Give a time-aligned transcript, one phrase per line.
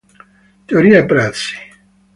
[0.71, 1.57] Teoria e prassi.